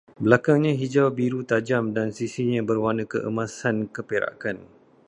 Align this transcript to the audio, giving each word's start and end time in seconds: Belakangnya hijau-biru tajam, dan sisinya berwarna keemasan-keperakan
Belakangnya 0.23 0.73
hijau-biru 0.81 1.39
tajam, 1.51 1.83
dan 1.95 2.07
sisinya 2.17 2.61
berwarna 2.69 3.03
keemasan-keperakan 3.13 4.57